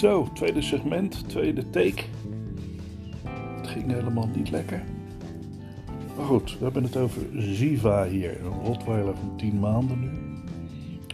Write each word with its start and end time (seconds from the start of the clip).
Zo, 0.00 0.28
tweede 0.32 0.62
segment, 0.62 1.28
tweede 1.28 1.70
take. 1.70 2.02
Het 3.56 3.66
ging 3.66 3.92
helemaal 3.92 4.28
niet 4.36 4.50
lekker. 4.50 4.82
Maar 6.16 6.26
goed, 6.26 6.58
we 6.58 6.64
hebben 6.64 6.82
het 6.82 6.96
over 6.96 7.22
Ziva 7.32 8.06
hier. 8.06 8.44
Een 8.44 8.64
Rottweiler 8.64 9.16
van 9.16 9.36
10 9.36 9.58
maanden 9.58 10.00
nu. 10.00 10.10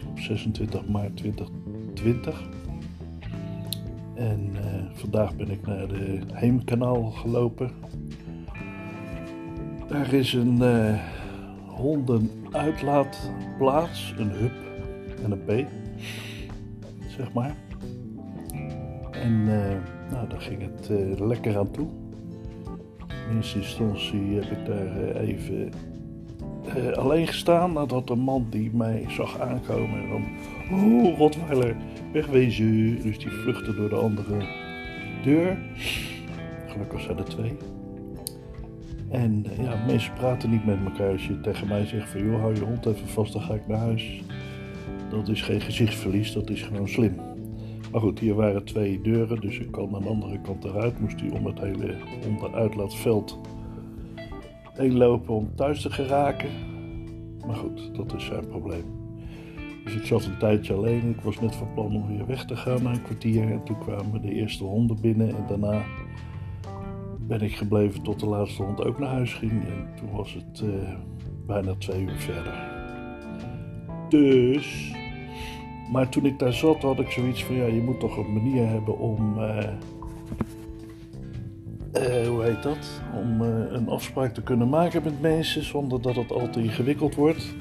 Op 0.09 0.19
26 0.19 0.87
maart 0.87 1.17
2020. 1.17 2.43
En 4.15 4.49
uh, 4.53 4.59
vandaag 4.93 5.35
ben 5.35 5.49
ik 5.49 5.65
naar 5.65 5.87
de 5.87 6.19
Heemkanaal 6.33 7.03
gelopen. 7.03 7.71
Daar 9.87 10.13
is 10.13 10.33
een 10.33 10.57
uh, 10.61 10.99
hondenuitlaatplaats, 11.65 14.13
een 14.17 14.29
hub 14.29 14.55
en 15.23 15.31
een 15.31 15.43
P, 15.43 15.51
zeg 17.17 17.33
maar. 17.33 17.55
En 19.23 19.33
uh, 19.33 20.11
nou, 20.11 20.29
daar 20.29 20.41
ging 20.41 20.61
het 20.61 20.89
lekker 21.19 21.57
aan 21.57 21.71
toe. 21.71 21.87
In 23.29 23.35
eerste 23.35 23.57
instantie 23.57 24.35
heb 24.35 24.57
ik 24.57 24.65
daar 24.65 25.15
even 25.15 25.71
alleen 26.95 27.27
gestaan 27.27 27.73
nadat 27.73 28.09
een 28.09 28.19
man 28.19 28.47
die 28.49 28.71
mij 28.73 29.05
zag 29.09 29.39
aankomen 29.39 29.99
en 29.99 30.09
dan, 30.09 30.23
oh 30.79 31.17
Rottweiler, 31.17 31.75
wegwezen. 32.13 33.01
Dus 33.01 33.19
die 33.19 33.29
vluchtte 33.29 33.75
door 33.75 33.89
de 33.89 33.95
andere 33.95 34.45
deur. 35.23 35.57
Gelukkig 36.67 37.01
zijn 37.01 37.17
er 37.17 37.25
twee. 37.25 37.57
En 39.09 39.45
ja, 39.61 39.85
mensen 39.85 40.13
praten 40.13 40.49
niet 40.49 40.65
met 40.65 40.77
elkaar. 40.85 41.11
Als 41.11 41.27
je 41.27 41.41
tegen 41.41 41.67
mij 41.67 41.85
zegt 41.85 42.09
van 42.09 42.23
joh, 42.23 42.39
hou 42.39 42.55
je 42.55 42.63
hond 42.63 42.85
even 42.85 43.07
vast, 43.07 43.33
dan 43.33 43.41
ga 43.41 43.53
ik 43.53 43.67
naar 43.67 43.79
huis. 43.79 44.21
Dat 45.09 45.27
is 45.27 45.41
geen 45.41 45.61
gezichtsverlies, 45.61 46.33
dat 46.33 46.49
is 46.49 46.61
gewoon 46.61 46.87
slim. 46.87 47.15
Maar 47.91 48.01
goed, 48.01 48.19
hier 48.19 48.35
waren 48.35 48.65
twee 48.65 49.01
deuren, 49.01 49.41
dus 49.41 49.59
ik 49.59 49.71
kan 49.71 49.95
aan 49.95 50.01
de 50.01 50.09
andere 50.09 50.41
kant 50.41 50.63
eruit. 50.63 50.99
Moest 50.99 51.19
hij 51.19 51.29
om 51.29 51.45
het 51.45 51.59
hele 51.59 51.95
onderuitlaatveld 52.27 53.39
heen 54.77 54.97
lopen 54.97 55.33
om 55.33 55.55
thuis 55.55 55.81
te 55.81 55.91
geraken. 55.91 56.49
Maar 57.47 57.55
goed, 57.55 57.95
dat 57.95 58.13
is 58.13 58.25
zijn 58.25 58.47
probleem. 58.47 58.83
Dus 59.83 59.95
ik 59.95 60.05
zat 60.05 60.25
een 60.25 60.37
tijdje 60.37 60.73
alleen. 60.73 61.09
Ik 61.09 61.21
was 61.21 61.39
net 61.39 61.55
van 61.55 61.73
plan 61.73 61.95
om 61.95 62.07
weer 62.07 62.25
weg 62.25 62.45
te 62.45 62.55
gaan 62.55 62.83
na 62.83 62.91
een 62.91 63.01
kwartier. 63.01 63.51
En 63.51 63.63
toen 63.63 63.79
kwamen 63.79 64.21
de 64.21 64.33
eerste 64.33 64.63
honden 64.63 65.01
binnen. 65.01 65.29
En 65.29 65.45
daarna 65.47 65.85
ben 67.19 67.41
ik 67.41 67.55
gebleven 67.55 68.01
tot 68.01 68.19
de 68.19 68.25
laatste 68.25 68.63
hond 68.63 68.85
ook 68.85 68.99
naar 68.99 69.09
huis 69.09 69.33
ging. 69.33 69.51
En 69.51 69.87
toen 69.95 70.11
was 70.11 70.33
het 70.33 70.61
uh, 70.63 70.93
bijna 71.45 71.75
twee 71.75 72.01
uur 72.01 72.17
verder. 72.17 72.53
Dus. 74.09 74.96
Maar 75.91 76.09
toen 76.09 76.25
ik 76.25 76.39
daar 76.39 76.53
zat, 76.53 76.81
had 76.81 76.99
ik 76.99 77.11
zoiets 77.11 77.43
van: 77.43 77.55
ja, 77.55 77.65
je 77.65 77.81
moet 77.81 77.99
toch 77.99 78.17
een 78.17 78.33
manier 78.33 78.67
hebben 78.67 78.99
om. 78.99 79.39
Uh, 79.39 79.57
uh, 81.93 82.27
hoe 82.27 82.43
heet 82.43 82.63
dat? 82.63 83.01
Om 83.15 83.41
een 83.41 83.89
afspraak 83.89 84.33
te 84.33 84.43
kunnen 84.43 84.69
maken 84.69 85.03
met 85.03 85.21
mensen 85.21 85.63
zonder 85.63 86.01
dat 86.01 86.15
het 86.15 86.31
al 86.31 86.49
te 86.49 86.63
ingewikkeld 86.63 87.15
wordt. 87.15 87.55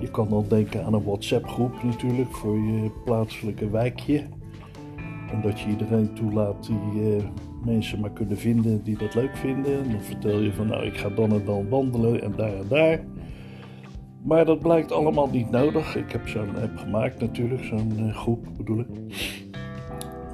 Je 0.00 0.10
kan 0.10 0.28
dan 0.28 0.44
denken 0.48 0.84
aan 0.84 0.94
een 0.94 1.04
WhatsApp-groep 1.04 1.82
natuurlijk 1.82 2.32
voor 2.32 2.58
je 2.58 2.90
plaatselijke 3.04 3.70
wijkje. 3.70 4.22
En 5.30 5.40
dat 5.42 5.60
je 5.60 5.68
iedereen 5.68 6.14
toelaat 6.14 6.66
die 6.66 7.22
mensen 7.64 8.00
maar 8.00 8.10
kunnen 8.10 8.36
vinden 8.36 8.82
die 8.82 8.98
dat 8.98 9.14
leuk 9.14 9.36
vinden. 9.36 9.82
En 9.82 9.90
dan 9.90 10.00
vertel 10.00 10.40
je 10.40 10.52
van 10.52 10.66
nou 10.66 10.86
ik 10.86 10.96
ga 10.96 11.08
dan 11.08 11.32
en 11.32 11.44
dan 11.44 11.68
wandelen 11.68 12.22
en 12.22 12.32
daar 12.36 12.54
en 12.54 12.66
daar. 12.68 13.00
Maar 14.22 14.44
dat 14.44 14.58
blijkt 14.58 14.92
allemaal 14.92 15.28
niet 15.28 15.50
nodig. 15.50 15.96
Ik 15.96 16.12
heb 16.12 16.28
zo'n 16.28 16.56
app 16.62 16.76
gemaakt 16.76 17.20
natuurlijk, 17.20 17.64
zo'n 17.64 17.92
uh, 17.98 18.16
groep 18.16 18.46
bedoel 18.56 18.78
ik. 18.78 18.86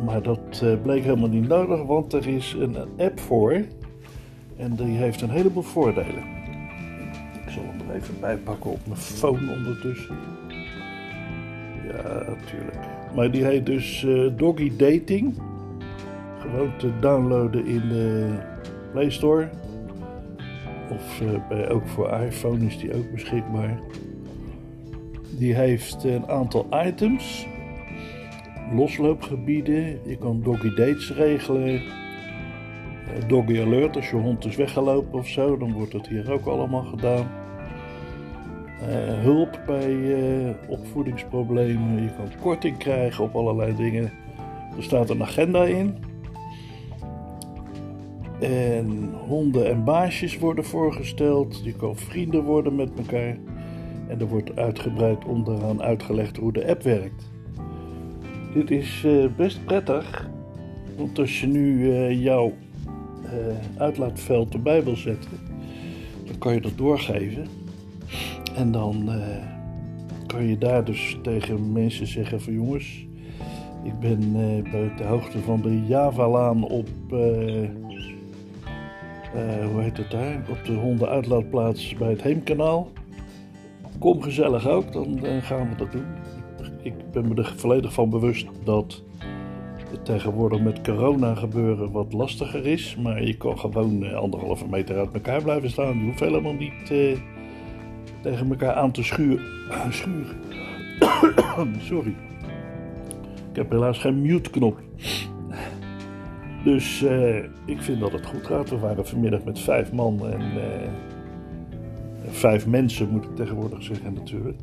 Maar 0.05 0.22
dat 0.22 0.60
uh, 0.65 0.83
bleek 0.83 1.03
helemaal 1.03 1.28
niet 1.28 1.49
nodig, 1.49 1.83
want 1.83 2.12
er 2.12 2.27
is 2.27 2.56
een 2.59 2.77
app 2.99 3.21
voor. 3.21 3.53
En 4.56 4.75
die 4.77 4.97
heeft 4.97 5.21
een 5.21 5.31
heleboel 5.31 5.62
voordelen 5.62 6.37
zal 7.56 7.65
hem 7.65 7.91
er 7.91 7.94
even 7.94 8.21
bij 8.21 8.37
pakken 8.37 8.71
op 8.71 8.78
mijn 8.87 9.00
phone 9.00 9.53
ondertussen. 9.53 10.16
Ja, 11.87 12.03
natuurlijk. 12.03 12.84
Maar 13.15 13.31
die 13.31 13.44
heet 13.44 13.66
dus 13.66 14.03
uh, 14.03 14.31
Doggy 14.37 14.77
Dating. 14.77 15.34
Gewoon 16.39 16.77
te 16.77 16.91
downloaden 17.00 17.66
in 17.66 17.89
de 17.89 18.28
Play 18.93 19.10
Store. 19.10 19.49
Of 20.91 21.22
bij, 21.48 21.69
ook 21.69 21.86
voor 21.88 22.10
iPhone 22.10 22.66
is 22.66 22.78
die 22.78 22.94
ook 22.94 23.12
beschikbaar. 23.12 23.80
Die 25.38 25.54
heeft 25.54 26.04
een 26.04 26.28
aantal 26.28 26.66
items. 26.86 27.47
Losloopgebieden. 28.72 29.98
Je 30.04 30.16
kan 30.16 30.42
doggy 30.42 30.74
dates 30.74 31.12
regelen. 31.12 31.74
Uh, 31.74 33.28
doggy 33.28 33.60
alert 33.60 33.97
als 33.97 34.10
je 34.10 34.16
hond 34.16 34.44
is 34.44 34.56
weggelopen 34.56 35.19
of 35.19 35.28
zo. 35.28 35.56
Dan 35.56 35.72
wordt 35.72 35.92
dat 35.92 36.08
hier 36.08 36.32
ook 36.32 36.47
allemaal 36.47 36.84
gedaan. 36.84 37.30
Uh, 38.80 39.22
hulp 39.22 39.60
bij 39.66 39.92
uh, 39.92 40.48
opvoedingsproblemen. 40.68 42.03
Je 42.03 42.10
kan 42.16 42.41
korting 42.41 42.78
krijgen 42.78 43.24
op 43.24 43.34
allerlei 43.34 43.76
dingen. 43.76 44.10
Er 44.76 44.82
staat 44.82 45.10
een 45.10 45.22
agenda 45.22 45.64
in. 45.64 45.94
En 48.41 49.10
honden 49.26 49.69
en 49.69 49.84
baasjes 49.84 50.38
worden 50.38 50.64
voorgesteld. 50.64 51.60
Je 51.64 51.72
kan 51.72 51.97
vrienden 51.97 52.42
worden 52.42 52.74
met 52.74 52.91
elkaar. 52.97 53.38
En 54.08 54.20
er 54.20 54.26
wordt 54.26 54.56
uitgebreid 54.56 55.24
onderaan 55.24 55.82
uitgelegd 55.82 56.36
hoe 56.36 56.52
de 56.52 56.69
app 56.69 56.82
werkt. 56.82 57.30
Dit 58.54 58.70
is 58.70 59.02
uh, 59.06 59.26
best 59.36 59.64
prettig. 59.64 60.30
Want 60.97 61.19
als 61.19 61.41
je 61.41 61.47
nu 61.47 61.91
jouw 62.12 62.52
uitlaatveld 63.76 64.54
erbij 64.54 64.84
wil 64.84 64.97
zetten, 64.97 65.30
dan 66.24 66.38
kan 66.38 66.54
je 66.54 66.60
dat 66.60 66.78
doorgeven. 66.78 67.47
En 68.54 68.72
dan 68.72 69.10
kan 70.26 70.44
je 70.44 70.58
daar 70.58 70.84
dus 70.84 71.18
tegen 71.22 71.72
mensen 71.72 72.06
zeggen 72.06 72.41
van 72.41 72.53
jongens, 72.53 73.06
ik 73.82 73.98
ben 73.98 74.32
bij 74.62 74.92
de 74.97 75.04
hoogte 75.04 75.38
van 75.38 75.62
de 75.62 75.82
Javalaan 75.86 76.64
op, 76.64 76.88
uh, 79.36 79.66
hoe 79.66 79.82
heet 79.82 79.97
het 79.97 80.10
daar, 80.10 80.44
op 80.50 80.64
de 80.64 80.72
hondenuitlaatplaats 80.72 81.94
bij 81.94 82.10
het 82.10 82.22
Heemkanaal. 82.22 82.88
Kom 83.98 84.22
gezellig 84.22 84.69
ook, 84.69 84.92
dan 84.92 85.19
gaan 85.42 85.69
we 85.69 85.76
dat 85.76 85.92
doen. 85.92 86.06
Ik 86.82 87.10
ben 87.10 87.28
me 87.28 87.34
er 87.34 87.54
volledig 87.56 87.92
van 87.92 88.10
bewust 88.10 88.47
dat 88.64 89.02
het 89.91 90.04
tegenwoordig 90.04 90.60
met 90.60 90.82
corona 90.82 91.34
gebeuren 91.34 91.91
wat 91.91 92.12
lastiger 92.12 92.66
is. 92.66 92.97
Maar 93.02 93.22
je 93.22 93.36
kan 93.36 93.58
gewoon 93.58 94.14
anderhalve 94.14 94.69
meter 94.69 94.98
uit 94.98 95.12
elkaar 95.12 95.42
blijven 95.42 95.70
staan. 95.70 95.98
Je 95.98 96.04
hoeft 96.04 96.20
helemaal 96.20 96.53
niet 96.53 96.86
tegen 98.22 98.50
elkaar 98.50 98.74
aan 98.74 98.92
te 98.92 99.03
schuren. 99.12 99.44
schuren. 99.91 100.36
Sorry. 101.91 102.14
Ik 103.50 103.56
heb 103.56 103.70
helaas 103.70 103.98
geen 103.98 104.22
mute-knop. 104.22 104.80
Dus 106.66 107.03
uh, 107.03 107.37
ik 107.65 107.82
vind 107.82 108.00
dat 108.00 108.12
het 108.12 108.27
goed 108.27 108.47
gaat. 108.47 108.71
We 108.71 108.78
waren 108.78 109.06
vanmiddag 109.06 109.44
met 109.44 109.59
vijf 109.59 109.93
man 109.93 110.27
en 110.27 110.41
uh, 110.41 110.88
vijf 112.28 112.66
mensen, 112.66 113.09
moet 113.09 113.25
ik 113.25 113.37
tegenwoordig 113.37 113.82
zeggen 113.82 114.15
natuurlijk. 114.15 114.60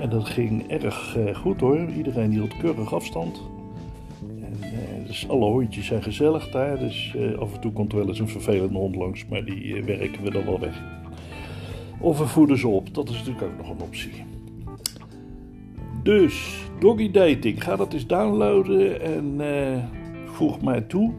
En 0.00 0.10
dat 0.10 0.28
ging 0.28 0.68
erg 0.68 1.16
uh, 1.16 1.34
goed 1.34 1.60
hoor. 1.60 1.88
Iedereen 1.96 2.30
hield 2.30 2.56
keurig 2.56 2.94
afstand. 2.94 3.42
En, 4.40 5.04
dus 5.06 5.28
alle 5.28 5.44
hondjes 5.44 5.86
zijn 5.86 6.02
gezellig 6.02 6.50
daar. 6.50 6.78
Dus 6.78 7.16
af 7.38 7.54
en 7.54 7.60
toe 7.60 7.72
komt 7.72 7.92
er 7.92 7.98
wel 7.98 8.08
eens 8.08 8.18
een 8.18 8.28
vervelende 8.28 8.78
hond 8.78 8.96
langs, 8.96 9.26
maar 9.26 9.44
die 9.44 9.84
werken 9.84 10.22
we 10.22 10.30
dan 10.30 10.44
wel 10.44 10.60
weg. 10.60 10.82
Of 12.00 12.18
we 12.18 12.26
voeden 12.26 12.58
ze 12.58 12.68
op. 12.68 12.94
Dat 12.94 13.08
is 13.08 13.18
natuurlijk 13.18 13.44
ook 13.44 13.56
nog 13.56 13.70
een 13.70 13.82
optie. 13.82 14.24
Dus, 16.02 16.64
Doggy 16.78 17.10
Dating. 17.10 17.64
Ga 17.64 17.76
dat 17.76 17.92
eens 17.92 18.06
downloaden 18.06 19.00
en 19.02 19.40
voeg 20.40 20.62
mij 20.62 20.80
toe. 20.80 21.12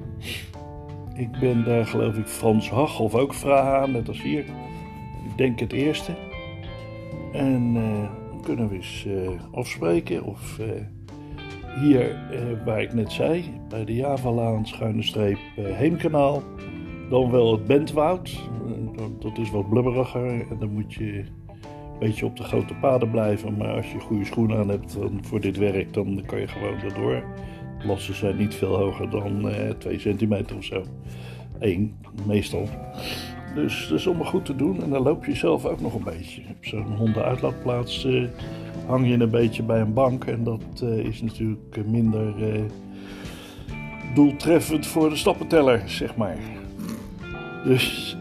Ik 1.13 1.31
ben 1.39 1.63
daar 1.65 1.85
geloof 1.85 2.18
ik 2.18 2.25
Frans 2.25 2.69
Haghoff 2.69 3.15
ook 3.15 3.33
vragen, 3.33 3.91
net 3.91 4.07
als 4.07 4.21
hier. 4.21 4.45
Ik 5.25 5.38
denk 5.38 5.59
het 5.59 5.73
eerste. 5.73 6.12
En 7.33 7.73
dan 7.73 8.41
kunnen 8.44 8.69
we 8.69 8.75
eens 8.75 9.06
uh, 9.07 9.29
afspreken. 9.51 10.23
Of 10.23 10.59
hier, 11.79 12.19
waar 12.65 12.81
ik 12.81 12.94
net 12.94 13.12
zei, 13.12 13.44
bij 13.69 13.85
de 13.85 13.95
Javalaan, 13.95 14.68
schuine 14.68 15.03
streep, 15.03 15.38
Heemkanaal. 15.56 16.44
Dan 17.09 17.31
wel 17.31 17.51
het 17.51 17.65
Bentwoud. 17.65 18.50
Dat 19.19 19.38
is 19.38 19.50
wat 19.51 19.69
blubberiger 19.69 20.50
en 20.50 20.57
dan 20.59 20.73
moet 20.73 20.94
je 20.94 21.13
een 21.13 22.00
beetje 22.00 22.25
op 22.25 22.38
de 22.38 22.44
grote 22.44 22.73
paden 22.73 23.12
blijven. 23.12 23.57
Maar 23.57 23.75
als 23.75 23.91
je 23.91 24.00
goede 24.00 24.25
schoenen 24.25 24.57
aan 24.57 24.69
hebt 24.69 24.97
voor 25.21 25.39
dit 25.39 25.57
werk, 25.57 25.94
dan 25.94 26.23
kan 26.25 26.39
je 26.39 26.47
gewoon 26.47 26.79
erdoor. 26.79 27.23
Lassen 27.83 28.16
zijn 28.16 28.38
niet 28.38 28.56
veel 28.56 28.75
hoger 28.75 29.10
dan 29.10 29.50
eh, 29.50 29.69
2 29.69 30.00
centimeter 30.00 30.57
of 30.57 30.63
zo. 30.63 30.83
Eén, 31.60 31.95
meestal. 32.25 32.68
Dus 33.56 33.88
dat 33.88 34.00
is 34.00 34.07
allemaal 34.07 34.25
goed 34.25 34.45
te 34.45 34.56
doen. 34.56 34.83
En 34.83 34.89
dan 34.89 35.01
loop 35.01 35.25
je 35.25 35.36
zelf 35.36 35.66
ook 35.66 35.81
nog 35.81 35.94
een 35.94 36.04
beetje. 36.04 36.42
Op 36.50 36.66
zo'n 36.66 36.95
hondenuitlaatplaats 36.95 38.06
uh, 38.06 38.28
hang 38.88 39.07
je 39.07 39.13
een 39.13 39.30
beetje 39.30 39.63
bij 39.63 39.80
een 39.80 39.94
bank. 39.94 40.25
En 40.25 40.44
dat 40.44 40.81
uh, 40.83 40.98
is 40.98 41.22
natuurlijk 41.22 41.86
minder 41.86 42.33
doeltreffend 44.13 44.88
voor 44.88 45.10
de 45.10 45.16
stappenteller, 45.16 45.81
zeg 45.86 46.16
maar. 46.16 46.38
Dus 47.63 48.18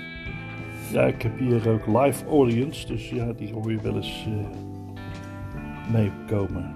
ja, 0.92 1.02
ik 1.02 1.22
heb 1.22 1.38
hier 1.38 1.68
ook 1.68 1.86
live 1.86 2.26
audience, 2.26 2.86
dus 2.86 3.10
ja, 3.10 3.32
die 3.32 3.52
hoor 3.52 3.70
je 3.70 3.80
wel 3.80 3.96
eens 3.96 4.26
meekomen. 5.92 6.74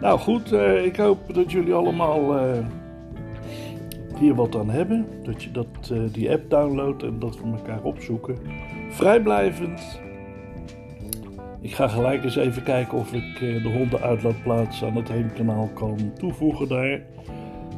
Nou 0.00 0.18
goed, 0.18 0.52
uh, 0.52 0.84
ik 0.84 0.96
hoop 0.96 1.34
dat 1.34 1.52
jullie 1.52 1.74
allemaal 1.74 2.36
uh, 2.36 2.58
hier 4.18 4.34
wat 4.34 4.56
aan 4.56 4.70
hebben. 4.70 5.06
Dat 5.22 5.42
je 5.42 5.50
dat, 5.50 5.92
die 6.12 6.30
app 6.30 6.50
downloadt 6.50 7.02
en 7.02 7.18
dat 7.18 7.40
we 7.40 7.50
elkaar 7.56 7.82
opzoeken. 7.82 8.36
Vrijblijvend. 8.90 10.00
Ik 11.60 11.74
ga 11.74 11.88
gelijk 11.88 12.24
eens 12.24 12.36
even 12.36 12.62
kijken 12.62 12.98
of 12.98 13.12
ik 13.12 13.38
de 13.38 13.72
hondenuitlaatplaats 13.76 14.84
aan 14.84 14.96
het 14.96 15.08
Heemkanaal 15.08 15.70
kan 15.74 16.12
toevoegen 16.18 16.68
daar. 16.68 17.00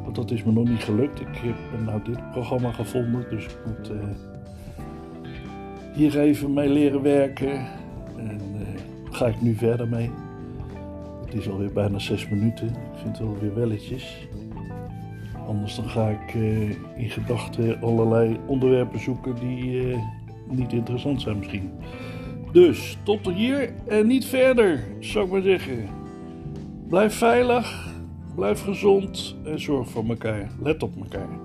Want 0.03 0.15
dat 0.15 0.31
is 0.31 0.43
me 0.43 0.53
nog 0.53 0.69
niet 0.69 0.85
gelukt. 0.85 1.21
Ik 1.21 1.37
heb 1.37 1.81
nou 1.85 2.01
dit 2.05 2.31
programma 2.31 2.73
gevonden, 2.73 3.27
dus 3.31 3.45
ik 3.45 3.59
moet 3.67 3.93
hier 5.95 6.21
even 6.21 6.53
mee 6.53 6.69
leren 6.69 7.03
werken. 7.03 7.53
En 8.17 8.41
uh, 8.55 8.67
ga 9.11 9.27
ik 9.27 9.41
nu 9.41 9.55
verder 9.55 9.89
mee. 9.89 10.11
Het 11.33 11.41
is 11.41 11.49
alweer 11.49 11.73
bijna 11.73 11.99
zes 11.99 12.29
minuten. 12.29 12.67
Ik 12.67 12.99
vind 13.03 13.19
het 13.19 13.27
alweer 13.27 13.55
welletjes. 13.55 14.29
Anders 15.47 15.75
dan 15.77 15.89
ga 15.89 16.09
ik 16.09 16.35
uh, 16.35 16.71
in 16.97 17.11
gedachten 17.11 17.81
allerlei 17.81 18.39
onderwerpen 18.47 19.01
zoeken 19.01 19.35
die 19.35 19.97
niet 20.49 20.73
interessant 20.73 21.23
zijn 21.23 21.39
misschien. 21.39 21.71
Dus 22.53 22.99
tot 23.03 23.33
hier 23.33 23.73
en 23.87 24.07
niet 24.07 24.25
verder, 24.25 24.85
zou 25.01 25.25
ik 25.25 25.33
maar 25.33 25.43
zeggen. 25.43 25.89
Blijf 26.89 27.15
veilig. 27.15 27.93
Blijf 28.35 28.63
gezond 28.63 29.37
en 29.45 29.61
zorg 29.61 29.89
voor 29.89 30.05
elkaar. 30.09 30.51
Let 30.63 30.83
op 30.83 30.97
elkaar. 30.97 31.39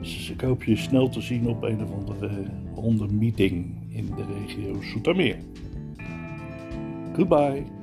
Dus 0.00 0.30
ik 0.30 0.40
hoop 0.40 0.64
je 0.64 0.76
snel 0.76 1.08
te 1.08 1.20
zien 1.20 1.48
op 1.48 1.62
een 1.62 1.82
of 1.82 1.90
andere 1.92 2.30
hondenmeeting 2.74 3.66
in 3.88 4.06
de 4.16 4.24
regio 4.40 4.82
Soetermeer. 4.82 5.36
Goodbye. 7.16 7.77